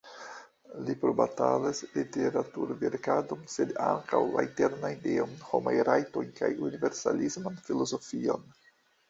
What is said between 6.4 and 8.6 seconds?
kaj universalisman filozofion.